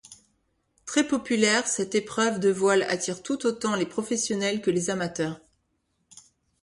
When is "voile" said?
2.49-2.81